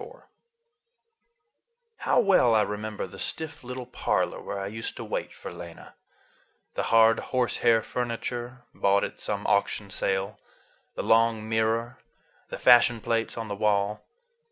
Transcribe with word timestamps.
IV 0.00 0.12
HOW 1.96 2.20
well 2.20 2.54
I 2.54 2.62
remember 2.62 3.08
the 3.08 3.18
stiff 3.18 3.64
little 3.64 3.84
parlor 3.84 4.40
where 4.40 4.60
I 4.60 4.68
used 4.68 4.94
to 4.98 5.04
wait 5.04 5.34
for 5.34 5.52
Lena: 5.52 5.96
the 6.74 6.84
hard 6.94 7.18
horsehair 7.18 7.82
furniture, 7.82 8.62
bought 8.72 9.02
at 9.02 9.18
some 9.18 9.44
auction 9.48 9.90
sale, 9.90 10.38
the 10.94 11.02
long 11.02 11.48
mirror, 11.48 11.98
the 12.48 12.58
fashion 12.60 13.00
plates 13.00 13.36
on 13.36 13.48
the 13.48 13.56
wall. 13.56 14.06